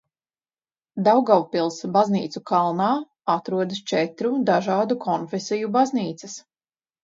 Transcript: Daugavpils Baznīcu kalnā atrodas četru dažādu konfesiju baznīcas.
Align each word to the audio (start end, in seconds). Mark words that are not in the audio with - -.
Daugavpils 1.07 1.77
Baznīcu 1.97 2.41
kalnā 2.53 2.89
atrodas 3.35 3.85
četru 3.95 4.35
dažādu 4.51 5.01
konfesiju 5.07 5.75
baznīcas. 5.81 6.45